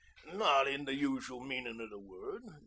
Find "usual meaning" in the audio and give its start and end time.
0.95-1.79